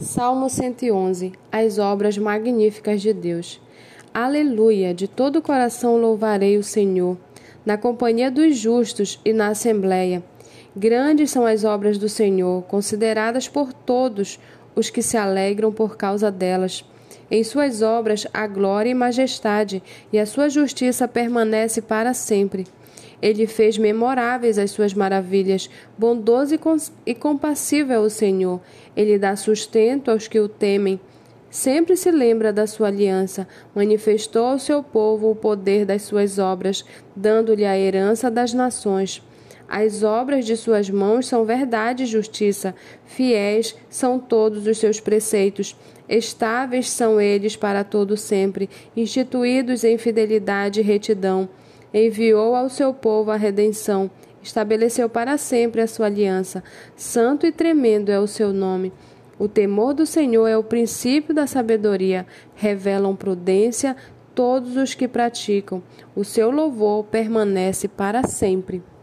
Salmo 0.00 0.50
111 0.50 1.34
As 1.52 1.78
obras 1.78 2.18
magníficas 2.18 3.00
de 3.00 3.12
Deus. 3.12 3.60
Aleluia! 4.12 4.92
De 4.92 5.06
todo 5.06 5.36
o 5.36 5.42
coração 5.42 5.96
louvarei 5.96 6.58
o 6.58 6.64
Senhor, 6.64 7.16
na 7.64 7.78
companhia 7.78 8.28
dos 8.28 8.56
justos 8.56 9.20
e 9.24 9.32
na 9.32 9.48
assembleia. 9.48 10.20
Grandes 10.74 11.30
são 11.30 11.46
as 11.46 11.62
obras 11.62 11.96
do 11.96 12.08
Senhor, 12.08 12.64
consideradas 12.64 13.46
por 13.46 13.72
todos 13.72 14.40
os 14.74 14.90
que 14.90 15.00
se 15.00 15.16
alegram 15.16 15.70
por 15.70 15.96
causa 15.96 16.28
delas. 16.28 16.84
Em 17.30 17.44
suas 17.44 17.80
obras 17.80 18.26
há 18.34 18.48
glória 18.48 18.90
e 18.90 18.94
majestade, 18.94 19.80
e 20.12 20.18
a 20.18 20.26
sua 20.26 20.48
justiça 20.48 21.06
permanece 21.06 21.80
para 21.80 22.12
sempre. 22.12 22.66
Ele 23.24 23.46
fez 23.46 23.78
memoráveis 23.78 24.58
as 24.58 24.70
suas 24.70 24.92
maravilhas. 24.92 25.70
Bondoso 25.96 26.54
e 27.06 27.14
compassivo 27.14 27.90
é 27.90 27.98
o 27.98 28.10
Senhor. 28.10 28.60
Ele 28.94 29.18
dá 29.18 29.34
sustento 29.34 30.10
aos 30.10 30.28
que 30.28 30.38
o 30.38 30.46
temem. 30.46 31.00
Sempre 31.48 31.96
se 31.96 32.10
lembra 32.10 32.52
da 32.52 32.66
sua 32.66 32.88
aliança. 32.88 33.48
Manifestou 33.74 34.44
ao 34.44 34.58
seu 34.58 34.82
povo 34.82 35.30
o 35.30 35.34
poder 35.34 35.86
das 35.86 36.02
suas 36.02 36.38
obras, 36.38 36.84
dando-lhe 37.16 37.64
a 37.64 37.78
herança 37.78 38.30
das 38.30 38.52
nações. 38.52 39.22
As 39.66 40.02
obras 40.02 40.44
de 40.44 40.54
suas 40.54 40.90
mãos 40.90 41.26
são 41.26 41.46
verdade 41.46 42.02
e 42.02 42.06
justiça. 42.06 42.74
Fiéis 43.06 43.74
são 43.88 44.18
todos 44.18 44.66
os 44.66 44.76
seus 44.76 45.00
preceitos. 45.00 45.74
Estáveis 46.06 46.90
são 46.90 47.18
eles 47.18 47.56
para 47.56 47.84
todo 47.84 48.18
sempre, 48.18 48.68
instituídos 48.94 49.82
em 49.82 49.96
fidelidade 49.96 50.80
e 50.80 50.82
retidão 50.82 51.48
enviou 51.94 52.56
ao 52.56 52.68
seu 52.68 52.92
povo 52.92 53.30
a 53.30 53.36
redenção, 53.36 54.10
estabeleceu 54.42 55.08
para 55.08 55.38
sempre 55.38 55.80
a 55.80 55.86
sua 55.86 56.06
aliança. 56.06 56.62
Santo 56.96 57.46
e 57.46 57.52
tremendo 57.52 58.10
é 58.10 58.18
o 58.18 58.26
seu 58.26 58.52
nome. 58.52 58.92
O 59.38 59.48
temor 59.48 59.94
do 59.94 60.04
Senhor 60.04 60.46
é 60.46 60.56
o 60.56 60.62
princípio 60.62 61.34
da 61.34 61.46
sabedoria, 61.46 62.26
revelam 62.54 63.16
prudência 63.16 63.96
todos 64.34 64.76
os 64.76 64.94
que 64.94 65.08
praticam. 65.08 65.82
O 66.14 66.24
seu 66.24 66.50
louvor 66.50 67.04
permanece 67.04 67.88
para 67.88 68.22
sempre. 68.24 68.82